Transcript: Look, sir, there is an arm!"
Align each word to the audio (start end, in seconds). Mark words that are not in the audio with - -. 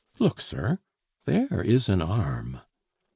Look, 0.17 0.41
sir, 0.41 0.79
there 1.25 1.61
is 1.61 1.87
an 1.87 2.01
arm!" 2.01 2.61